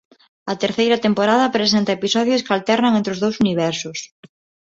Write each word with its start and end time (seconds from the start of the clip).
A 0.51 0.53
terceira 0.63 0.97
temporada 1.05 1.53
presenta 1.57 1.95
episodios 1.99 2.43
que 2.45 2.53
alternan 2.53 2.93
entre 2.95 3.13
os 3.15 3.21
dous 3.23 3.35
universos. 3.45 3.99